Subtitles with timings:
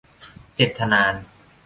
[0.55, 1.13] เจ็ดทะนาน